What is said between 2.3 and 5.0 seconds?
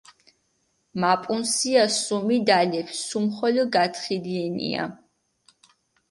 დალეფი, სუმხოლო გათხილიენია.